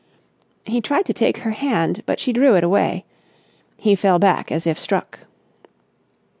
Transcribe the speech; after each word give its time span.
He 0.65 0.81
tried 0.81 1.05
to 1.05 1.13
take 1.13 1.37
her 1.37 1.51
hand. 1.51 2.01
But 2.07 2.19
she 2.19 2.33
drew 2.33 2.55
it 2.55 2.63
away. 2.63 3.05
He 3.77 3.95
fell 3.95 4.17
back 4.17 4.51
as 4.51 4.65
if 4.65 4.79
struck. 4.79 5.19